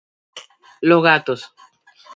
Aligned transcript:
Los 0.81 1.03
gatos 1.03 1.53